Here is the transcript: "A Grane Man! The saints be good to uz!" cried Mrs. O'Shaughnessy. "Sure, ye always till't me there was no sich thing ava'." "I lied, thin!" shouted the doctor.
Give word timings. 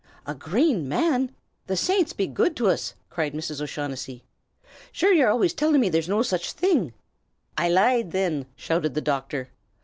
"A 0.25 0.33
Grane 0.33 0.89
Man! 0.89 1.29
The 1.67 1.77
saints 1.77 2.11
be 2.11 2.25
good 2.25 2.55
to 2.55 2.69
uz!" 2.69 2.95
cried 3.11 3.35
Mrs. 3.35 3.61
O'Shaughnessy. 3.61 4.23
"Sure, 4.91 5.13
ye 5.13 5.21
always 5.21 5.53
till't 5.53 5.77
me 5.79 5.89
there 5.89 5.99
was 5.99 6.09
no 6.09 6.23
sich 6.23 6.53
thing 6.53 6.85
ava'." 6.85 6.93
"I 7.55 7.69
lied, 7.69 8.11
thin!" 8.11 8.47
shouted 8.55 8.95
the 8.95 9.01
doctor. 9.01 9.49